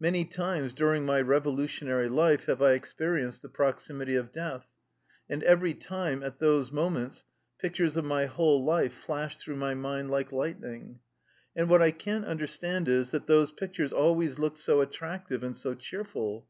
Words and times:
Many 0.00 0.24
times 0.24 0.72
during 0.72 1.06
my 1.06 1.20
revolutionary 1.20 2.08
life 2.08 2.46
have 2.46 2.60
I 2.60 2.72
ex 2.72 2.92
perienced 2.92 3.42
the 3.42 3.48
proximity 3.48 4.16
of 4.16 4.32
death, 4.32 4.66
and 5.28 5.44
every 5.44 5.74
time, 5.74 6.24
at 6.24 6.40
those 6.40 6.72
moments, 6.72 7.22
pictures 7.56 7.96
of 7.96 8.04
my 8.04 8.26
whole 8.26 8.64
life 8.64 8.92
flashed 8.92 9.38
through 9.38 9.54
my 9.58 9.74
mind 9.76 10.10
like 10.10 10.32
lightning. 10.32 10.98
And 11.54 11.70
what 11.70 11.82
I 11.82 11.92
can't 11.92 12.24
understand 12.24 12.88
is, 12.88 13.12
that 13.12 13.28
those 13.28 13.52
pic 13.52 13.74
tures 13.74 13.92
always 13.92 14.40
looked 14.40 14.58
so 14.58 14.80
attractive 14.80 15.44
and 15.44 15.56
so 15.56 15.74
cheer 15.74 16.02
ful 16.02 16.48